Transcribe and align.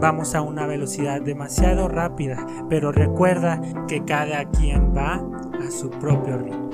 Vamos 0.00 0.34
a 0.34 0.42
una 0.42 0.66
velocidad 0.66 1.20
demasiado 1.22 1.88
rápida, 1.88 2.46
pero 2.68 2.92
recuerda 2.92 3.60
que 3.88 4.04
cada 4.04 4.50
quien 4.50 4.94
va 4.94 5.22
a 5.64 5.70
su 5.70 5.90
propio 5.90 6.36
ritmo. 6.36 6.70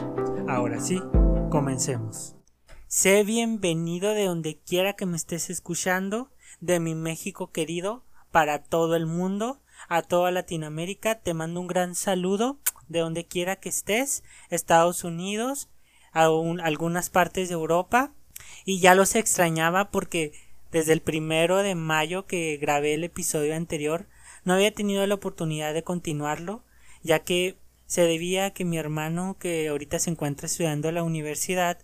Ahora 0.49 0.81
sí, 0.81 1.01
comencemos. 1.51 2.35
Sé 2.89 3.23
bienvenido 3.23 4.15
de 4.15 4.25
donde 4.25 4.59
quiera 4.59 4.95
que 4.95 5.07
me 5.07 5.17
estés 5.17 5.49
escuchando, 5.49 6.30
de 6.61 6.80
mi 6.80 6.95
México 6.95 7.53
querido, 7.53 8.05
para 8.33 8.63
todo 8.63 8.97
el 8.97 9.07
mundo, 9.07 9.61
a 9.89 10.02
toda 10.02 10.33
Latinoamérica. 10.33 11.21
Te 11.21 11.35
mando 11.35 11.61
un 11.61 11.69
gran 11.69 11.95
saludo 11.95 12.59
de 12.89 13.01
donde 13.01 13.27
quiera 13.27 13.57
que 13.57 13.69
estés, 13.69 14.25
Estados 14.49 15.05
Unidos, 15.05 15.69
a 16.13 16.25
algunas 16.25 17.11
partes 17.11 17.49
de 17.49 17.55
Europa. 17.55 18.13
Y 18.65 18.80
ya 18.80 18.95
los 18.95 19.15
extrañaba 19.15 19.91
porque 19.91 20.33
desde 20.73 20.92
el 20.92 21.01
primero 21.01 21.59
de 21.59 21.74
mayo 21.74 22.27
que 22.27 22.56
grabé 22.56 22.95
el 22.95 23.05
episodio 23.05 23.55
anterior 23.55 24.06
no 24.45 24.55
había 24.55 24.73
tenido 24.73 25.06
la 25.06 25.15
oportunidad 25.15 25.74
de 25.74 25.83
continuarlo, 25.83 26.62
ya 27.02 27.20
que 27.20 27.56
se 27.87 28.02
debía 28.02 28.46
a 28.46 28.51
que 28.51 28.65
mi 28.65 28.79
hermano, 28.79 29.37
que 29.38 29.69
ahorita 29.69 29.98
se 29.98 30.10
encuentra 30.10 30.46
estudiando 30.46 30.88
en 30.88 30.95
la 30.95 31.02
universidad, 31.02 31.79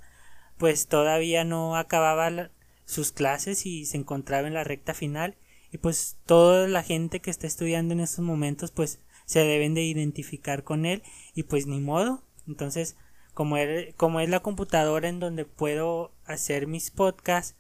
pues 0.57 0.87
todavía 0.87 1.45
no 1.45 1.77
acababa 1.77 2.51
sus 2.85 3.13
clases 3.13 3.67
y 3.67 3.85
se 3.85 3.97
encontraba 3.97 4.47
en 4.47 4.55
la 4.55 4.65
recta 4.65 4.95
final 4.95 5.37
y 5.73 5.79
pues 5.79 6.17
toda 6.25 6.69
la 6.69 6.83
gente 6.83 7.21
que 7.21 7.31
está 7.31 7.47
estudiando 7.47 7.93
en 7.93 8.01
estos 8.01 8.25
momentos 8.25 8.71
pues 8.71 9.01
se 9.27 9.41
deben 9.41 9.75
de 9.75 9.83
identificar 9.83 10.63
con 10.63 10.87
él 10.87 11.03
y 11.35 11.43
pues 11.43 11.67
ni 11.67 11.81
modo. 11.81 12.23
Entonces 12.47 12.97
como, 13.35 13.57
como 13.97 14.21
es 14.21 14.31
la 14.31 14.41
computadora 14.41 15.09
en 15.09 15.21
donde 15.21 15.45
puedo 15.45 16.13
hacer 16.25 16.67
mis 16.67 16.91
podcasts 16.91 17.57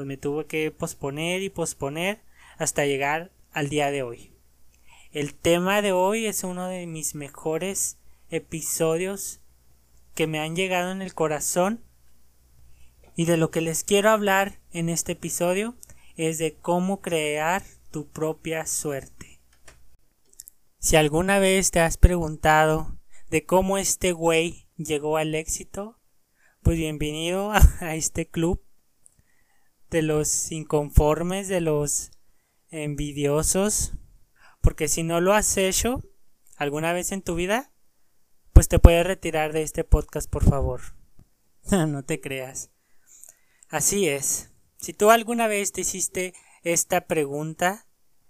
pues 0.00 0.06
me 0.06 0.16
tuve 0.16 0.46
que 0.46 0.70
posponer 0.70 1.42
y 1.42 1.50
posponer 1.50 2.22
hasta 2.56 2.86
llegar 2.86 3.30
al 3.52 3.68
día 3.68 3.90
de 3.90 4.02
hoy 4.02 4.32
el 5.12 5.34
tema 5.34 5.82
de 5.82 5.92
hoy 5.92 6.24
es 6.24 6.42
uno 6.42 6.68
de 6.68 6.86
mis 6.86 7.14
mejores 7.14 7.98
episodios 8.30 9.40
que 10.14 10.26
me 10.26 10.38
han 10.38 10.56
llegado 10.56 10.90
en 10.90 11.02
el 11.02 11.12
corazón 11.12 11.84
y 13.14 13.26
de 13.26 13.36
lo 13.36 13.50
que 13.50 13.60
les 13.60 13.84
quiero 13.84 14.08
hablar 14.08 14.60
en 14.72 14.88
este 14.88 15.12
episodio 15.12 15.76
es 16.16 16.38
de 16.38 16.54
cómo 16.54 17.02
crear 17.02 17.62
tu 17.90 18.06
propia 18.06 18.64
suerte. 18.66 19.40
Si 20.78 20.96
alguna 20.96 21.40
vez 21.40 21.72
te 21.72 21.80
has 21.80 21.98
preguntado 21.98 22.96
de 23.28 23.44
cómo 23.44 23.76
este 23.76 24.12
güey 24.12 24.66
llegó 24.78 25.18
al 25.18 25.34
éxito, 25.34 25.98
pues 26.62 26.78
bienvenido 26.78 27.52
a, 27.80 27.96
este 27.96 28.28
club 28.28 28.62
de 29.90 30.02
los 30.02 30.50
inconformes, 30.52 31.48
de 31.48 31.60
los 31.60 32.12
envidiosos, 32.70 33.92
porque 34.60 34.88
si 34.88 35.02
no 35.02 35.20
lo 35.20 35.34
has 35.34 35.56
hecho 35.56 36.02
alguna 36.56 36.92
vez 36.92 37.12
en 37.12 37.22
tu 37.22 37.34
vida, 37.34 37.72
pues 38.52 38.68
te 38.68 38.78
puedes 38.78 39.06
retirar 39.06 39.52
de 39.52 39.62
este 39.62 39.84
podcast, 39.84 40.30
por 40.30 40.44
favor. 40.44 40.80
no 41.70 42.04
te 42.04 42.20
creas. 42.20 42.70
Así 43.68 44.08
es. 44.08 44.50
Si 44.78 44.92
tú 44.92 45.10
alguna 45.10 45.46
vez 45.46 45.72
te 45.72 45.82
hiciste 45.82 46.34
esta 46.62 47.06
pregunta, 47.06 47.86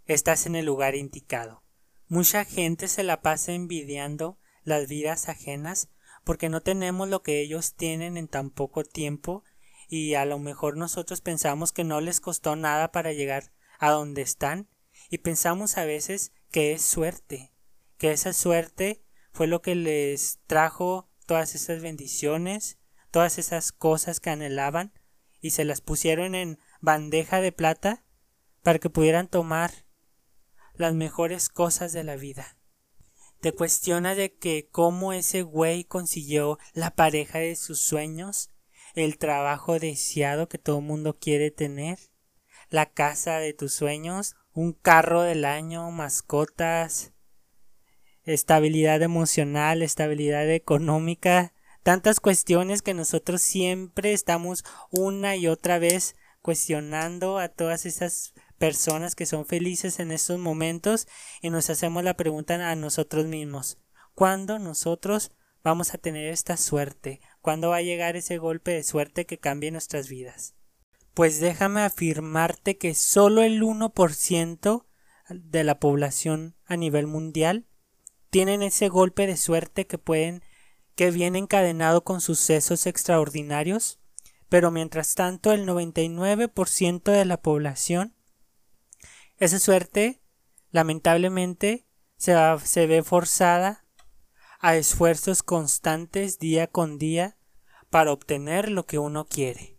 estás 0.06 0.46
en 0.46 0.56
el 0.56 0.66
lugar 0.66 0.94
indicado. 0.94 1.62
Mucha 2.08 2.44
gente 2.44 2.88
se 2.88 3.02
la 3.02 3.20
pasa 3.20 3.52
envidiando 3.52 4.38
las 4.64 4.88
vidas 4.88 5.28
ajenas 5.28 5.88
porque 6.24 6.48
no 6.48 6.60
tenemos 6.60 7.08
lo 7.08 7.22
que 7.22 7.40
ellos 7.40 7.74
tienen 7.74 8.16
en 8.16 8.28
tan 8.28 8.50
poco 8.50 8.84
tiempo 8.84 9.44
y 9.90 10.14
a 10.14 10.24
lo 10.24 10.38
mejor 10.38 10.76
nosotros 10.76 11.20
pensamos 11.20 11.72
que 11.72 11.82
no 11.82 12.00
les 12.00 12.20
costó 12.20 12.54
nada 12.54 12.92
para 12.92 13.12
llegar 13.12 13.52
a 13.80 13.90
donde 13.90 14.22
están 14.22 14.68
y 15.10 15.18
pensamos 15.18 15.76
a 15.76 15.84
veces 15.84 16.32
que 16.52 16.72
es 16.72 16.82
suerte, 16.82 17.52
que 17.98 18.12
esa 18.12 18.32
suerte 18.32 19.02
fue 19.32 19.48
lo 19.48 19.62
que 19.62 19.74
les 19.74 20.38
trajo 20.46 21.10
todas 21.26 21.56
esas 21.56 21.82
bendiciones, 21.82 22.78
todas 23.10 23.38
esas 23.38 23.72
cosas 23.72 24.20
que 24.20 24.30
anhelaban 24.30 24.92
y 25.40 25.50
se 25.50 25.64
las 25.64 25.80
pusieron 25.80 26.36
en 26.36 26.60
bandeja 26.80 27.40
de 27.40 27.50
plata 27.50 28.04
para 28.62 28.78
que 28.78 28.90
pudieran 28.90 29.26
tomar 29.26 29.72
las 30.74 30.94
mejores 30.94 31.48
cosas 31.48 31.92
de 31.92 32.04
la 32.04 32.14
vida. 32.14 32.56
Te 33.40 33.52
cuestiona 33.52 34.14
de 34.14 34.36
que 34.36 34.68
cómo 34.70 35.12
ese 35.12 35.42
güey 35.42 35.82
consiguió 35.82 36.60
la 36.74 36.94
pareja 36.94 37.38
de 37.38 37.56
sus 37.56 37.80
sueños, 37.80 38.50
el 38.94 39.18
trabajo 39.18 39.78
deseado 39.78 40.48
que 40.48 40.58
todo 40.58 40.80
mundo 40.80 41.18
quiere 41.18 41.50
tener, 41.50 41.98
la 42.68 42.86
casa 42.86 43.38
de 43.38 43.52
tus 43.52 43.72
sueños, 43.72 44.36
un 44.52 44.72
carro 44.72 45.22
del 45.22 45.44
año, 45.44 45.90
mascotas, 45.90 47.12
estabilidad 48.24 49.02
emocional, 49.02 49.82
estabilidad 49.82 50.48
económica, 50.50 51.52
tantas 51.82 52.20
cuestiones 52.20 52.82
que 52.82 52.94
nosotros 52.94 53.42
siempre 53.42 54.12
estamos 54.12 54.64
una 54.90 55.36
y 55.36 55.46
otra 55.46 55.78
vez 55.78 56.14
cuestionando 56.42 57.38
a 57.38 57.48
todas 57.48 57.86
esas 57.86 58.34
personas 58.58 59.14
que 59.14 59.26
son 59.26 59.46
felices 59.46 60.00
en 60.00 60.12
estos 60.12 60.38
momentos 60.38 61.08
y 61.40 61.50
nos 61.50 61.70
hacemos 61.70 62.04
la 62.04 62.14
pregunta 62.14 62.70
a 62.70 62.76
nosotros 62.76 63.26
mismos 63.26 63.78
¿cuándo 64.14 64.58
nosotros 64.58 65.32
vamos 65.62 65.94
a 65.94 65.98
tener 65.98 66.30
esta 66.30 66.56
suerte? 66.56 67.20
¿Cuándo 67.40 67.70
va 67.70 67.76
a 67.76 67.82
llegar 67.82 68.16
ese 68.16 68.38
golpe 68.38 68.72
de 68.72 68.82
suerte 68.82 69.24
que 69.26 69.38
cambie 69.38 69.70
nuestras 69.70 70.08
vidas? 70.08 70.54
Pues 71.14 71.40
déjame 71.40 71.82
afirmarte 71.82 72.76
que 72.76 72.94
solo 72.94 73.42
el 73.42 73.62
1% 73.62 74.86
de 75.30 75.64
la 75.64 75.78
población 75.78 76.56
a 76.66 76.76
nivel 76.76 77.06
mundial 77.06 77.66
tienen 78.30 78.62
ese 78.62 78.88
golpe 78.88 79.26
de 79.26 79.36
suerte 79.36 79.86
que 79.86 79.98
pueden 79.98 80.42
que 80.94 81.10
viene 81.10 81.38
encadenado 81.38 82.04
con 82.04 82.20
sucesos 82.20 82.86
extraordinarios, 82.86 84.00
pero 84.48 84.70
mientras 84.70 85.14
tanto 85.14 85.52
el 85.52 85.66
99% 85.66 87.10
de 87.10 87.24
la 87.24 87.40
población, 87.40 88.14
esa 89.38 89.58
suerte, 89.58 90.20
lamentablemente, 90.70 91.86
se, 92.16 92.34
se 92.64 92.86
ve 92.86 93.02
forzada 93.02 93.86
a 94.60 94.76
esfuerzos 94.76 95.42
constantes 95.42 96.38
día 96.38 96.66
con 96.66 96.98
día 96.98 97.38
para 97.88 98.12
obtener 98.12 98.70
lo 98.70 98.86
que 98.86 98.98
uno 98.98 99.24
quiere. 99.24 99.78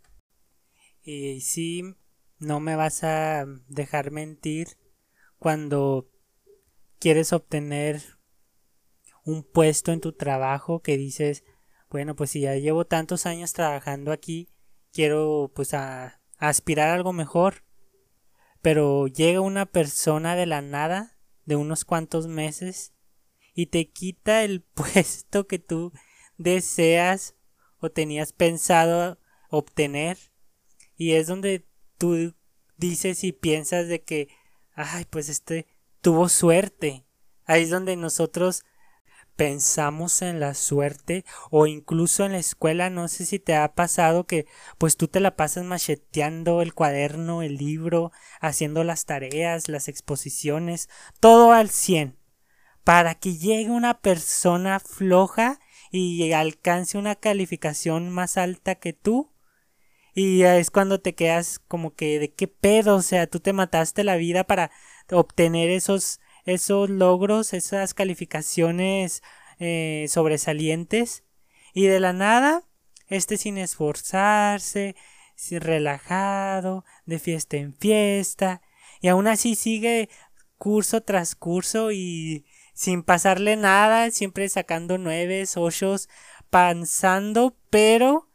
Y 1.04 1.42
si 1.42 1.96
no 2.40 2.60
me 2.60 2.76
vas 2.76 3.04
a 3.04 3.46
dejar 3.68 4.12
mentir 4.12 4.78
cuando 5.38 6.10
quieres 7.00 7.32
obtener 7.32 8.02
un 9.24 9.44
puesto 9.44 9.92
en 9.92 10.02
tu 10.02 10.14
trabajo 10.14 10.82
que 10.82 10.98
dices, 10.98 11.44
bueno, 11.90 12.16
pues 12.16 12.32
si 12.32 12.42
ya 12.42 12.56
llevo 12.56 12.86
tantos 12.86 13.28
años 13.28 13.54
trabajando 13.54 14.12
aquí, 14.12 14.50
quiero 14.92 15.52
pues 15.54 15.76
a, 15.76 16.22
aspirar 16.38 16.90
a 16.90 16.94
algo 16.96 17.14
mejor. 17.14 17.64
Pero 18.62 19.08
llega 19.08 19.42
una 19.42 19.68
persona 19.68 20.36
de 20.36 20.48
la 20.48 20.62
nada, 20.62 21.18
de 21.46 21.56
unos 21.56 21.86
cuantos 21.86 22.28
meses, 22.28 22.94
y 23.54 23.68
te 23.68 23.90
quita 23.90 24.44
el 24.44 24.62
puesto 24.74 25.48
que 25.48 25.60
tú 25.60 25.92
deseas 26.38 27.36
o 27.80 27.90
tenías 27.90 28.34
pensado 28.34 29.20
obtener. 29.50 30.18
Y 30.96 31.14
es 31.14 31.28
donde 31.28 31.66
tú 31.98 32.36
dices 32.78 33.24
y 33.24 33.32
piensas 33.32 33.88
de 33.88 34.04
que, 34.04 34.30
ay, 34.74 35.06
pues 35.10 35.30
este 35.30 35.68
tuvo 36.02 36.30
suerte. 36.30 37.06
Ahí 37.46 37.64
es 37.64 37.70
donde 37.70 37.96
nosotros 37.96 38.64
pensamos 39.36 40.22
en 40.22 40.40
la 40.40 40.54
suerte 40.54 41.26
o 41.50 41.66
incluso 41.66 42.26
en 42.26 42.34
la 42.34 42.38
escuela, 42.38 42.90
no 42.90 43.08
sé 43.08 43.26
si 43.26 43.40
te 43.40 43.56
ha 43.56 43.74
pasado 43.74 44.26
que 44.26 44.46
pues 44.78 44.98
tú 44.98 45.08
te 45.08 45.20
la 45.20 45.36
pasas 45.36 45.64
macheteando 45.64 46.62
el 46.62 46.76
cuaderno, 46.76 47.42
el 47.42 47.58
libro, 47.58 48.12
haciendo 48.40 48.84
las 48.84 49.06
tareas, 49.06 49.68
las 49.68 49.88
exposiciones, 49.88 50.90
todo 51.20 51.54
al 51.54 51.70
100, 51.70 52.18
para 52.84 53.16
que 53.16 53.38
llegue 53.38 53.70
una 53.70 54.00
persona 54.02 54.80
floja 54.80 55.60
y 55.92 56.32
alcance 56.34 56.98
una 56.98 57.16
calificación 57.16 58.10
más 58.10 58.38
alta 58.38 58.76
que 58.76 58.94
tú. 58.94 59.32
Y 60.14 60.44
es 60.44 60.72
cuando 60.72 61.00
te 61.00 61.16
quedas 61.16 61.60
como 61.60 61.94
que 61.96 62.20
de 62.20 62.34
qué 62.34 62.48
pedo, 62.48 62.96
o 62.96 63.02
sea, 63.02 63.28
tú 63.28 63.40
te 63.40 63.54
mataste 63.54 64.04
la 64.04 64.18
vida 64.18 64.44
para 64.44 64.72
obtener 65.10 65.70
esos 65.70 66.20
esos 66.46 66.90
logros, 66.90 67.54
esas 67.54 67.94
calificaciones 67.94 69.22
eh, 69.60 70.06
sobresalientes 70.10 71.24
y 71.74 71.86
de 71.86 72.00
la 72.00 72.14
nada, 72.14 72.64
este 73.08 73.38
sin 73.38 73.58
esforzarse, 73.58 74.96
relajado, 75.50 76.86
de 77.06 77.20
fiesta 77.20 77.58
en 77.58 77.74
fiesta, 77.74 78.62
y 79.02 79.08
aún 79.08 79.28
así 79.28 79.56
sigue 79.56 80.10
curso 80.58 81.02
tras 81.02 81.36
curso 81.36 81.92
y 81.92 82.46
sin 82.74 83.04
pasarle 83.04 83.56
nada, 83.56 84.12
siempre 84.12 84.48
sacando 84.50 84.98
nueves, 84.98 85.58
ochos, 85.58 86.10
panzando, 86.50 87.56
pero, 87.70 88.30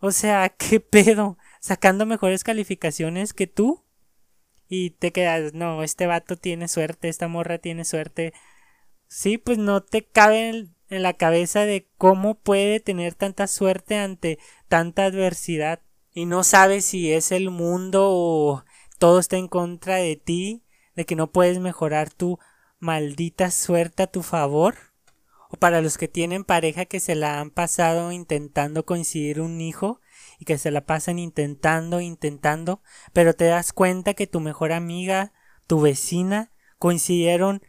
o 0.00 0.10
sea, 0.12 0.48
qué 0.58 0.80
pedo, 0.80 1.38
sacando 1.60 2.06
mejores 2.06 2.44
calificaciones 2.44 3.32
que 3.32 3.46
tú. 3.46 3.84
Y 4.70 4.90
te 4.90 5.12
quedas, 5.12 5.54
no, 5.54 5.82
este 5.82 6.06
vato 6.06 6.36
tiene 6.36 6.68
suerte, 6.68 7.08
esta 7.08 7.26
morra 7.26 7.58
tiene 7.58 7.84
suerte. 7.84 8.34
Sí, 9.06 9.38
pues 9.38 9.56
no 9.56 9.82
te 9.82 10.04
cabe 10.04 10.50
en, 10.50 10.74
en 10.90 11.02
la 11.02 11.14
cabeza 11.14 11.64
de 11.64 11.88
cómo 11.96 12.34
puede 12.34 12.80
tener 12.80 13.14
tanta 13.14 13.46
suerte 13.46 13.96
ante 13.96 14.38
tanta 14.68 15.06
adversidad. 15.06 15.80
Y 16.12 16.26
no 16.26 16.44
sabes 16.44 16.84
si 16.84 17.12
es 17.12 17.32
el 17.32 17.50
mundo 17.50 18.08
o 18.10 18.64
todo 18.98 19.18
está 19.20 19.36
en 19.36 19.48
contra 19.48 19.96
de 19.96 20.16
ti, 20.16 20.64
de 20.94 21.06
que 21.06 21.16
no 21.16 21.30
puedes 21.30 21.60
mejorar 21.60 22.12
tu 22.12 22.38
maldita 22.78 23.50
suerte 23.50 24.04
a 24.04 24.06
tu 24.06 24.22
favor. 24.22 24.76
O 25.50 25.56
para 25.56 25.80
los 25.80 25.96
que 25.96 26.08
tienen 26.08 26.44
pareja 26.44 26.84
que 26.84 27.00
se 27.00 27.14
la 27.14 27.40
han 27.40 27.50
pasado 27.50 28.12
intentando 28.12 28.84
coincidir 28.84 29.40
un 29.40 29.60
hijo 29.60 30.00
y 30.38 30.44
que 30.44 30.58
se 30.58 30.70
la 30.70 30.84
pasan 30.84 31.18
intentando, 31.18 32.00
intentando, 32.00 32.82
pero 33.12 33.34
te 33.34 33.46
das 33.46 33.72
cuenta 33.72 34.12
que 34.12 34.26
tu 34.26 34.40
mejor 34.40 34.72
amiga, 34.72 35.32
tu 35.66 35.80
vecina, 35.80 36.52
coincidieron 36.78 37.62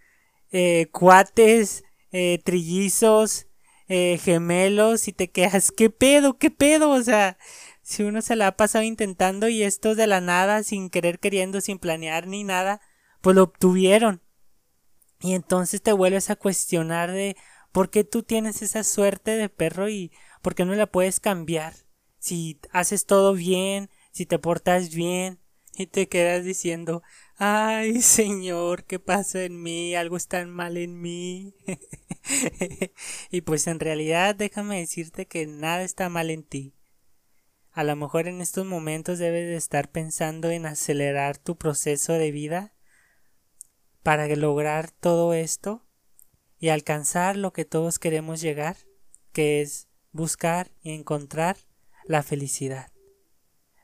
eh, 0.52 0.88
cuates, 0.92 1.84
eh, 2.12 2.40
trillizos, 2.44 3.48
eh, 3.88 4.20
gemelos 4.22 5.08
y 5.08 5.14
te 5.14 5.30
quedas, 5.30 5.72
¿qué 5.72 5.90
pedo? 5.90 6.38
¿Qué 6.38 6.52
pedo? 6.52 6.92
O 6.92 7.02
sea, 7.02 7.38
si 7.82 8.04
uno 8.04 8.22
se 8.22 8.36
la 8.36 8.48
ha 8.48 8.58
pasado 8.58 8.84
intentando 8.84 9.48
y 9.48 9.64
estos 9.64 9.98
de 9.98 10.06
la 10.06 10.22
nada, 10.22 10.64
sin 10.64 10.90
querer 10.90 11.20
queriendo, 11.20 11.62
sin 11.62 11.80
planear 11.80 12.28
ni 12.28 12.44
nada, 12.44 12.82
pues 13.22 13.36
lo 13.36 13.44
obtuvieron. 13.44 14.22
Y 15.21 15.33
entonces 15.33 15.81
te 15.81 15.92
vuelves 15.92 16.30
a 16.30 16.36
cuestionar 16.36 17.12
de 17.12 17.36
por 17.71 17.89
qué 17.89 18.04
tú 18.04 18.24
tienes 18.24 18.62
esa 18.62 18.83
suerte 18.83 19.31
de 19.31 19.50
perro 19.50 19.89
y 19.89 20.12
por 20.42 20.56
qué 20.56 20.66
no 20.66 20.75
la 20.75 20.88
puedes 20.88 21.19
cambiar. 21.19 21.74
Si 22.19 22.60
haces 22.71 23.06
todo 23.06 23.33
bien, 23.33 23.89
si 24.12 24.25
te 24.25 24.39
portas 24.39 24.94
bien, 24.94 25.39
y 25.80 25.88
te 25.88 26.10
quedas 26.10 26.44
diciendo, 26.44 27.04
ay 27.38 28.01
señor, 28.01 28.83
¿qué 28.83 29.00
pasa 29.00 29.44
en 29.45 29.63
mí? 29.63 29.95
Algo 29.95 30.18
está 30.18 30.45
mal 30.45 30.75
en 30.75 31.00
mí. 31.00 31.56
y 33.31 33.42
pues 33.42 33.66
en 33.68 33.80
realidad 33.80 34.36
déjame 34.36 34.80
decirte 34.80 35.25
que 35.25 35.48
nada 35.48 35.83
está 35.83 36.10
mal 36.10 36.31
en 36.31 36.44
ti. 36.44 36.75
A 37.71 37.86
lo 37.86 37.95
mejor 37.95 38.27
en 38.27 38.42
estos 38.42 38.66
momentos 38.66 39.19
debes 39.19 39.48
de 39.48 39.56
estar 39.56 39.89
pensando 39.89 40.50
en 40.50 40.66
acelerar 40.66 41.38
tu 41.38 41.56
proceso 41.56 42.12
de 42.12 42.31
vida 42.31 42.74
para 44.04 44.28
lograr 44.28 44.92
todo 44.92 45.34
esto 45.34 45.86
y 46.60 46.69
alcanzar 46.69 47.38
lo 47.38 47.54
que 47.54 47.66
todos 47.66 48.00
queremos 48.00 48.42
llegar, 48.42 48.78
que 49.31 49.62
es 49.62 49.88
buscar 50.12 50.72
y 50.81 50.92
encontrar 50.92 51.57
la 52.06 52.24
felicidad. 52.24 52.92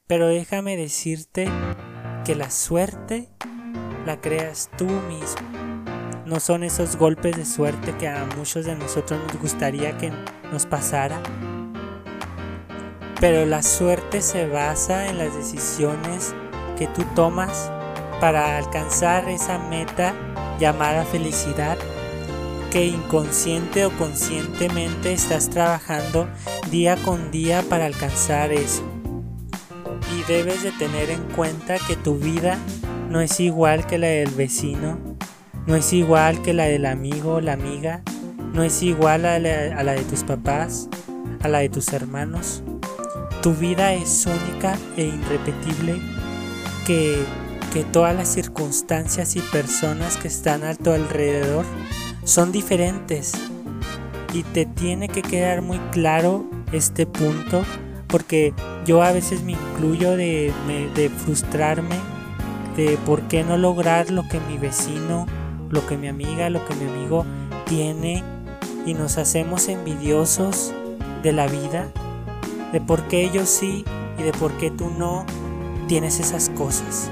Pero 0.07 0.27
déjame 0.27 0.77
decirte 0.77 1.47
que 2.25 2.35
la 2.35 2.51
suerte 2.51 3.29
la 4.05 4.21
creas 4.21 4.69
tú 4.77 4.85
mismo. 4.85 5.47
No 6.25 6.39
son 6.39 6.63
esos 6.63 6.95
golpes 6.95 7.35
de 7.37 7.45
suerte 7.45 7.95
que 7.97 8.07
a 8.07 8.25
muchos 8.37 8.65
de 8.65 8.75
nosotros 8.75 9.21
nos 9.21 9.41
gustaría 9.41 9.97
que 9.97 10.11
nos 10.51 10.65
pasara. 10.65 11.21
Pero 13.19 13.45
la 13.45 13.63
suerte 13.63 14.21
se 14.21 14.47
basa 14.47 15.07
en 15.07 15.17
las 15.17 15.33
decisiones 15.35 16.33
que 16.77 16.87
tú 16.87 17.03
tomas 17.15 17.71
para 18.19 18.57
alcanzar 18.57 19.29
esa 19.29 19.57
meta 19.57 20.13
llamada 20.59 21.05
felicidad 21.05 21.77
que 22.71 22.85
inconsciente 22.85 23.85
o 23.85 23.91
conscientemente 23.91 25.13
estás 25.13 25.49
trabajando 25.49 26.27
día 26.69 26.97
con 26.97 27.31
día 27.31 27.63
para 27.69 27.85
alcanzar 27.85 28.51
eso. 28.51 28.83
Y 30.13 30.23
debes 30.23 30.63
de 30.63 30.71
tener 30.73 31.09
en 31.09 31.23
cuenta 31.35 31.77
que 31.87 31.95
tu 31.95 32.17
vida 32.17 32.57
no 33.09 33.21
es 33.21 33.39
igual 33.39 33.87
que 33.87 33.97
la 33.97 34.07
del 34.07 34.31
vecino, 34.31 34.97
no 35.65 35.75
es 35.75 35.93
igual 35.93 36.41
que 36.41 36.53
la 36.53 36.65
del 36.65 36.85
amigo 36.85 37.35
o 37.35 37.41
la 37.41 37.53
amiga, 37.53 38.01
no 38.53 38.63
es 38.63 38.83
igual 38.83 39.25
a 39.25 39.39
la, 39.39 39.77
a 39.77 39.83
la 39.83 39.93
de 39.93 40.03
tus 40.03 40.23
papás, 40.23 40.89
a 41.41 41.47
la 41.47 41.59
de 41.59 41.69
tus 41.69 41.93
hermanos. 41.93 42.61
Tu 43.41 43.53
vida 43.53 43.93
es 43.93 44.25
única 44.25 44.77
e 44.97 45.05
irrepetible 45.05 46.01
que 46.85 47.23
que 47.75 47.83
todas 47.83 48.15
las 48.15 48.29
circunstancias 48.29 49.35
y 49.35 49.41
personas 49.41 50.15
que 50.15 50.29
están 50.29 50.63
a 50.63 50.75
tu 50.75 50.91
alrededor 50.91 51.65
son 52.23 52.53
diferentes. 52.53 53.33
Y 54.33 54.43
te 54.43 54.65
tiene 54.65 55.09
que 55.09 55.21
quedar 55.21 55.61
muy 55.61 55.79
claro 55.91 56.45
este 56.71 57.05
punto 57.05 57.65
porque 58.07 58.53
yo 58.85 59.03
a 59.03 59.11
veces 59.11 59.43
me 59.43 59.51
incluyo 59.51 60.15
de, 60.15 60.53
de 60.95 61.09
frustrarme 61.09 61.97
de 62.77 62.97
por 63.05 63.23
qué 63.23 63.43
no 63.43 63.57
lograr 63.57 64.09
lo 64.09 64.25
que 64.29 64.39
mi 64.39 64.57
vecino, 64.57 65.27
lo 65.69 65.85
que 65.85 65.97
mi 65.97 66.07
amiga, 66.07 66.49
lo 66.49 66.65
que 66.65 66.75
mi 66.75 66.89
amigo 66.89 67.25
tiene 67.65 68.23
y 68.85 68.93
nos 68.93 69.17
hacemos 69.17 69.67
envidiosos 69.67 70.73
de 71.23 71.33
la 71.33 71.47
vida, 71.47 71.91
de 72.71 72.79
por 72.79 73.09
qué 73.09 73.25
ellos 73.25 73.49
sí 73.49 73.83
y 74.17 74.23
de 74.23 74.31
por 74.31 74.53
qué 74.53 74.71
tú 74.71 74.89
no 74.97 75.25
tienes 75.89 76.21
esas 76.21 76.47
cosas. 76.51 77.11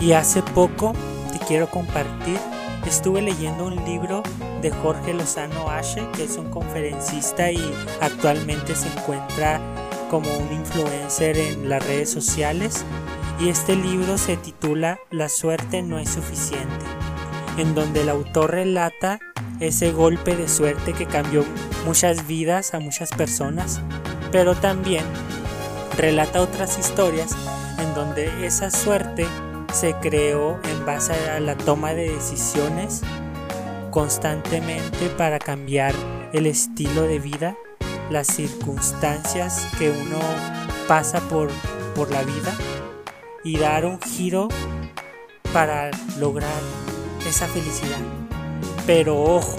Y 0.00 0.12
hace 0.12 0.42
poco 0.42 0.94
te 1.30 1.38
quiero 1.46 1.68
compartir, 1.68 2.38
estuve 2.86 3.20
leyendo 3.20 3.66
un 3.66 3.76
libro 3.84 4.22
de 4.62 4.70
Jorge 4.70 5.12
Lozano 5.12 5.68
Ashe, 5.68 6.02
que 6.16 6.24
es 6.24 6.38
un 6.38 6.50
conferencista 6.50 7.50
y 7.52 7.60
actualmente 8.00 8.74
se 8.74 8.88
encuentra 8.88 9.60
como 10.10 10.30
un 10.38 10.52
influencer 10.54 11.36
en 11.36 11.68
las 11.68 11.86
redes 11.86 12.10
sociales. 12.10 12.82
Y 13.38 13.50
este 13.50 13.76
libro 13.76 14.16
se 14.16 14.38
titula 14.38 14.98
La 15.10 15.28
suerte 15.28 15.82
no 15.82 15.98
es 15.98 16.08
suficiente, 16.08 16.86
en 17.58 17.74
donde 17.74 18.00
el 18.00 18.08
autor 18.08 18.52
relata 18.52 19.18
ese 19.60 19.92
golpe 19.92 20.34
de 20.34 20.48
suerte 20.48 20.94
que 20.94 21.04
cambió 21.04 21.44
muchas 21.84 22.26
vidas 22.26 22.72
a 22.72 22.80
muchas 22.80 23.10
personas, 23.10 23.82
pero 24.32 24.54
también 24.54 25.04
relata 25.98 26.40
otras 26.40 26.78
historias 26.78 27.32
en 27.78 27.94
donde 27.94 28.46
esa 28.46 28.70
suerte 28.70 29.26
se 29.72 29.94
creó 29.94 30.58
en 30.64 30.84
base 30.84 31.12
a 31.30 31.40
la 31.40 31.56
toma 31.56 31.94
de 31.94 32.10
decisiones 32.10 33.02
constantemente 33.90 35.08
para 35.16 35.38
cambiar 35.38 35.94
el 36.32 36.46
estilo 36.46 37.02
de 37.02 37.18
vida, 37.18 37.56
las 38.10 38.26
circunstancias 38.28 39.66
que 39.78 39.90
uno 39.90 40.18
pasa 40.88 41.20
por, 41.20 41.50
por 41.94 42.10
la 42.10 42.22
vida 42.22 42.52
y 43.44 43.58
dar 43.58 43.86
un 43.86 44.00
giro 44.00 44.48
para 45.52 45.90
lograr 46.18 46.60
esa 47.26 47.46
felicidad. 47.46 47.98
Pero 48.86 49.22
ojo, 49.22 49.56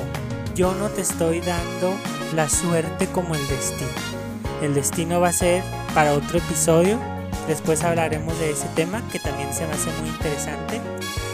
yo 0.55 0.73
no 0.73 0.89
te 0.89 1.01
estoy 1.01 1.39
dando 1.39 1.95
la 2.35 2.49
suerte 2.49 3.07
como 3.07 3.35
el 3.35 3.47
destino. 3.47 3.89
El 4.61 4.73
destino 4.73 5.19
va 5.19 5.29
a 5.29 5.33
ser 5.33 5.63
para 5.93 6.13
otro 6.13 6.37
episodio 6.37 6.99
Después 7.47 7.83
hablaremos 7.83 8.37
de 8.39 8.51
ese 8.51 8.67
tema 8.75 9.07
que 9.11 9.19
también 9.19 9.53
se 9.53 9.65
me 9.65 9.73
hace 9.73 9.91
muy 9.99 10.09
interesante. 10.09 10.79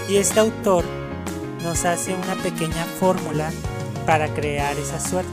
Y 0.10 0.18
este 0.18 0.40
autor 0.40 0.86
nos 1.64 1.86
hace 1.86 2.14
una 2.14 2.36
pequeña 2.42 2.86
fórmula 2.86 3.52
para 4.06 4.34
crear 4.34 4.78
esa 4.78 5.00
suerte. 5.00 5.30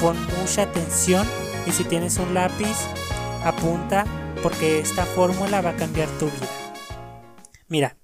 Pon 0.00 0.16
mucha 0.38 0.62
atención 0.62 1.26
y 1.66 1.72
si 1.72 1.84
tienes 1.84 2.18
un 2.18 2.34
lápiz, 2.34 2.76
apunta 3.44 4.04
porque 4.42 4.78
esta 4.78 5.04
fórmula 5.04 5.60
va 5.60 5.70
a 5.70 5.76
cambiar 5.76 6.08
tu 6.18 6.26
vida. 6.26 6.48
Mira, 7.68 7.96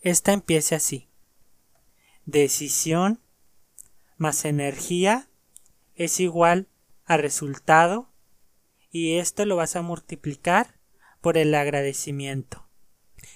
esta 0.00 0.32
empieza 0.32 0.76
así. 0.76 1.08
Decisión 2.24 3.20
más 4.16 4.44
energía 4.44 5.28
es 5.94 6.20
igual 6.20 6.68
a 7.04 7.16
resultado 7.16 8.08
y 8.90 9.18
esto 9.18 9.44
lo 9.44 9.56
vas 9.56 9.76
a 9.76 9.82
multiplicar 9.82 10.81
por 11.22 11.38
el 11.38 11.54
agradecimiento. 11.54 12.68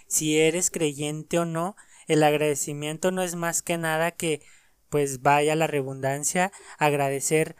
Si 0.07 0.39
eres 0.39 0.71
creyente 0.71 1.39
o 1.39 1.47
no, 1.47 1.77
el 2.07 2.23
agradecimiento 2.23 3.11
no 3.11 3.23
es 3.23 3.35
más 3.35 3.63
que 3.63 3.79
nada 3.79 4.11
que, 4.11 4.43
pues 4.91 5.23
vaya 5.23 5.57
la 5.57 5.67
redundancia, 5.67 6.53
agradecer 6.79 7.57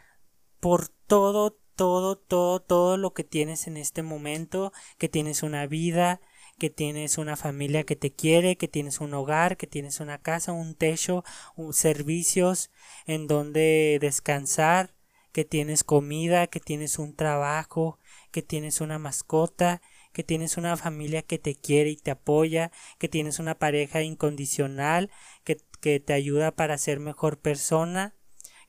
por 0.59 0.89
todo, 0.89 1.57
todo, 1.75 2.17
todo, 2.17 2.61
todo 2.61 2.97
lo 2.97 3.13
que 3.13 3.23
tienes 3.23 3.67
en 3.67 3.77
este 3.77 4.03
momento, 4.03 4.71
que 4.97 5.09
tienes 5.09 5.43
una 5.43 5.65
vida, 5.65 6.21
que 6.57 6.69
tienes 6.69 7.17
una 7.17 7.35
familia 7.37 7.83
que 7.83 7.95
te 7.95 8.11
quiere, 8.11 8.57
que 8.57 8.67
tienes 8.67 8.99
un 8.99 9.13
hogar, 9.13 9.57
que 9.57 9.67
tienes 9.67 9.99
una 9.99 10.17
casa, 10.17 10.51
un 10.51 10.75
techo, 10.75 11.23
servicios 11.71 12.71
en 13.05 13.27
donde 13.27 13.97
descansar, 14.01 14.93
que 15.31 15.45
tienes 15.45 15.83
comida, 15.83 16.47
que 16.47 16.59
tienes 16.59 16.97
un 16.97 17.15
trabajo, 17.15 17.99
que 18.31 18.41
tienes 18.41 18.81
una 18.81 18.97
mascota, 18.97 19.81
que 20.17 20.23
tienes 20.23 20.57
una 20.57 20.75
familia 20.77 21.21
que 21.21 21.37
te 21.37 21.53
quiere 21.53 21.91
y 21.91 21.95
te 21.95 22.09
apoya, 22.09 22.71
que 22.97 23.07
tienes 23.07 23.37
una 23.37 23.53
pareja 23.53 24.01
incondicional, 24.01 25.11
que, 25.43 25.57
que 25.79 25.99
te 25.99 26.13
ayuda 26.13 26.55
para 26.55 26.79
ser 26.79 26.99
mejor 26.99 27.37
persona, 27.37 28.15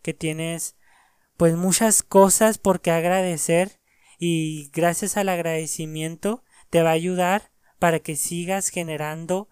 que 0.02 0.12
tienes 0.12 0.76
pues 1.38 1.56
muchas 1.56 2.02
cosas 2.02 2.58
por 2.58 2.82
qué 2.82 2.90
agradecer 2.90 3.80
y 4.18 4.68
gracias 4.74 5.16
al 5.16 5.30
agradecimiento 5.30 6.44
te 6.68 6.82
va 6.82 6.90
a 6.90 6.92
ayudar 6.92 7.50
para 7.78 8.00
que 8.00 8.14
sigas 8.14 8.68
generando 8.68 9.48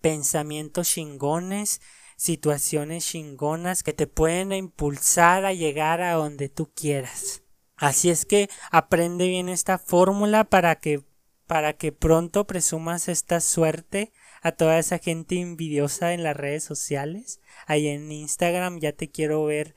pensamientos 0.00 0.88
chingones, 0.88 1.80
situaciones 2.16 3.08
chingonas 3.08 3.82
que 3.82 3.92
te 3.92 4.06
pueden 4.06 4.52
impulsar 4.52 5.46
a 5.46 5.52
llegar 5.52 6.00
a 6.00 6.12
donde 6.12 6.48
tú 6.48 6.70
quieras. 6.72 7.42
Así 7.74 8.08
es 8.08 8.24
que 8.24 8.48
aprende 8.70 9.26
bien 9.26 9.48
esta 9.48 9.78
fórmula 9.78 10.44
para 10.44 10.76
que 10.76 11.02
para 11.46 11.74
que 11.74 11.92
pronto 11.92 12.46
presumas 12.46 13.08
esta 13.08 13.40
suerte 13.40 14.12
a 14.42 14.52
toda 14.52 14.78
esa 14.78 14.98
gente 14.98 15.40
envidiosa 15.40 16.12
en 16.12 16.22
las 16.22 16.36
redes 16.36 16.64
sociales. 16.64 17.40
Ahí 17.66 17.88
en 17.88 18.10
Instagram 18.10 18.78
ya 18.78 18.92
te 18.92 19.10
quiero 19.10 19.44
ver 19.44 19.74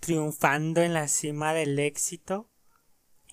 triunfando 0.00 0.82
en 0.82 0.94
la 0.94 1.08
cima 1.08 1.54
del 1.54 1.78
éxito. 1.78 2.48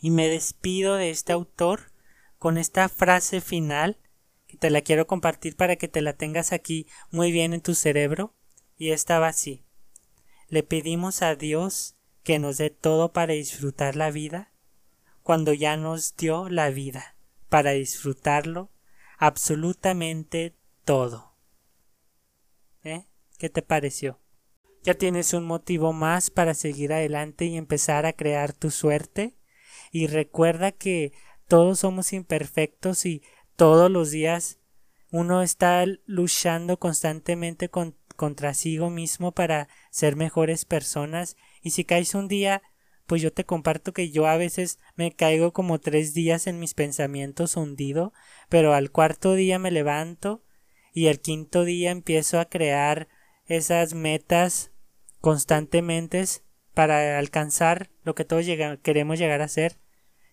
Y 0.02 0.12
me 0.12 0.28
despido 0.28 0.96
de 0.96 1.10
este 1.10 1.32
autor 1.32 1.92
con 2.38 2.58
esta 2.58 2.90
frase 2.90 3.42
final 3.42 4.00
que 4.48 4.58
te 4.58 4.70
la 4.70 4.82
quiero 4.82 5.08
compartir 5.08 5.56
para 5.56 5.76
que 5.76 5.88
te 5.88 6.02
la 6.02 6.14
tengas 6.14 6.52
aquí 6.52 6.88
muy 7.10 7.32
bien 7.32 7.54
en 7.54 7.62
tu 7.62 7.74
cerebro. 7.76 8.36
Y 8.78 8.92
estaba 8.92 9.28
así. 9.28 9.64
Le 10.48 10.62
pedimos 10.62 11.22
a 11.22 11.36
Dios 11.36 11.96
que 12.24 12.40
nos 12.40 12.58
dé 12.58 12.70
todo 12.70 13.14
para 13.14 13.34
disfrutar 13.34 13.96
la 13.96 14.12
vida 14.12 14.52
cuando 15.24 15.54
ya 15.54 15.78
nos 15.78 16.16
dio 16.16 16.50
la 16.50 16.70
vida 16.70 17.13
para 17.54 17.74
disfrutarlo 17.74 18.72
absolutamente 19.20 20.56
todo. 20.86 21.38
¿Eh? 22.84 23.06
¿Qué 23.38 23.48
te 23.48 23.62
pareció? 23.62 24.20
Ya 24.82 24.96
tienes 24.96 25.36
un 25.36 25.44
motivo 25.44 25.94
más 25.94 26.32
para 26.32 26.56
seguir 26.56 26.94
adelante 26.94 27.46
y 27.46 27.56
empezar 27.56 28.08
a 28.08 28.14
crear 28.14 28.54
tu 28.54 28.72
suerte. 28.72 29.38
Y 29.92 30.08
recuerda 30.08 30.72
que 30.72 31.14
todos 31.48 31.82
somos 31.82 32.12
imperfectos 32.12 33.06
y 33.06 33.22
todos 33.56 33.92
los 33.92 34.10
días 34.10 34.58
uno 35.12 35.44
está 35.44 35.86
luchando 36.08 36.80
constantemente 36.80 37.70
contra 37.70 38.56
sí 38.56 38.80
mismo 38.80 39.32
para 39.32 39.68
ser 39.92 40.16
mejores 40.16 40.66
personas 40.66 41.38
y 41.62 41.70
si 41.70 41.86
caes 41.86 42.16
un 42.16 42.28
día 42.28 42.64
pues 43.14 43.22
yo 43.22 43.32
te 43.32 43.46
comparto 43.46 43.94
que 43.94 44.10
yo 44.10 44.26
a 44.26 44.38
veces 44.38 44.80
me 44.96 45.12
caigo 45.12 45.54
como 45.54 45.80
tres 45.80 46.16
días 46.16 46.48
en 46.48 46.60
mis 46.60 46.74
pensamientos 46.74 47.56
hundido, 47.58 48.12
pero 48.50 48.74
al 48.74 48.90
cuarto 48.90 49.36
día 49.36 49.60
me 49.60 49.70
levanto 49.70 50.42
y 50.94 51.06
el 51.06 51.20
quinto 51.20 51.64
día 51.64 51.92
empiezo 51.92 52.40
a 52.40 52.46
crear 52.46 53.08
esas 53.46 53.94
metas 53.94 54.72
constantemente 55.22 56.26
para 56.74 57.20
alcanzar 57.20 57.92
lo 58.02 58.16
que 58.16 58.26
todos 58.26 58.48
queremos 58.82 59.20
llegar 59.20 59.42
a 59.42 59.48
ser 59.48 59.78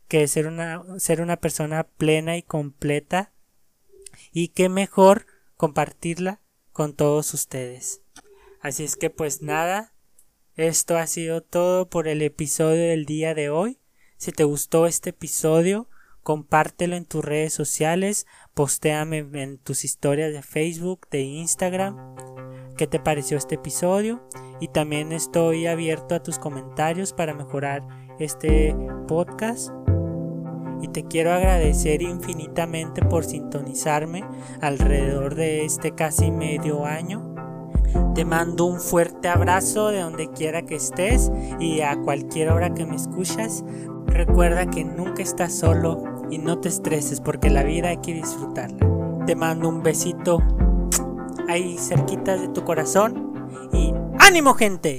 que 0.09 0.27
ser 0.27 0.47
una, 0.47 0.83
ser 0.97 1.21
una 1.21 1.37
persona 1.37 1.85
plena 1.85 2.39
y 2.39 2.43
completa 2.43 3.35
y 4.33 4.49
qué 4.49 4.71
mejor 4.71 5.27
compartirla 5.59 6.41
con 6.73 6.95
todos 6.95 7.35
ustedes. 7.35 8.01
Así 8.63 8.85
es 8.85 8.97
que 8.97 9.11
pues 9.11 9.43
nada, 9.43 9.93
esto 10.63 10.99
ha 10.99 11.07
sido 11.07 11.43
todo 11.43 11.89
por 11.89 12.09
el 12.09 12.23
episodio 12.23 12.89
del 12.89 13.07
día 13.07 13.35
de 13.35 13.51
hoy. 13.51 13.79
Si 14.17 14.33
te 14.33 14.45
gustó 14.45 14.87
este 14.87 15.11
episodio, 15.11 15.89
compártelo 16.23 16.97
en 16.97 17.07
tus 17.07 17.25
redes 17.25 17.53
sociales, 17.53 18.27
postéame 18.55 19.19
en 19.19 19.59
tus 19.59 19.85
historias 19.85 20.33
de 20.33 20.43
Facebook, 20.43 21.09
de 21.11 21.23
Instagram, 21.23 22.15
qué 22.77 22.87
te 22.87 23.01
pareció 23.01 23.37
este 23.37 23.57
episodio 23.57 24.27
y 24.61 24.69
también 24.69 25.13
estoy 25.13 25.67
abierto 25.67 26.15
a 26.15 26.23
tus 26.23 26.39
comentarios 26.39 27.13
para 27.13 27.35
mejorar 27.35 27.87
este 28.19 28.75
podcast 29.09 29.71
y 30.83 30.89
te 30.89 31.05
quiero 31.05 31.33
agradecer 31.33 32.03
infinitamente 32.03 33.03
por 33.03 33.25
sintonizarme 33.25 34.25
alrededor 34.61 35.35
de 35.35 35.65
este 35.65 35.95
casi 35.95 36.31
medio 36.31 36.87
año. 36.87 37.30
Te 38.15 38.25
mando 38.25 38.67
un 38.67 38.81
fuerte 38.81 39.29
abrazo 39.29 39.89
de 39.89 40.01
donde 40.01 40.31
quiera 40.31 40.63
que 40.63 40.77
estés 40.77 41.31
y 41.59 41.81
a 41.81 41.97
cualquier 42.01 42.51
hora 42.51 42.75
que 42.75 42.87
me 42.87 42.97
escuchas. 42.97 43.65
Recuerda 44.07 44.69
que 44.69 44.85
nunca 44.85 45.23
estás 45.23 45.55
solo 45.55 46.05
y 46.31 46.39
no 46.39 46.59
te 46.59 46.69
estreses 46.69 47.21
porque 47.21 47.51
la 47.51 47.63
vida 47.63 47.89
hay 47.89 47.99
que 47.99 48.15
disfrutarla. 48.15 49.25
Te 49.27 49.37
mando 49.37 49.69
un 49.69 49.83
besito 49.83 50.43
ahí 51.49 51.77
cerquita 51.79 52.37
de 52.37 52.49
tu 52.49 52.65
corazón 52.65 53.49
y 53.73 53.93
ánimo 54.19 54.55
gente. 54.55 54.99